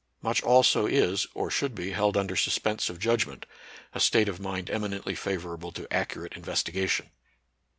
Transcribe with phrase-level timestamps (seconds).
[0.23, 3.45] Much also is or should be held imder suspense of judgment,
[3.93, 7.11] a state of mind emi nently favorable to accurate investigation.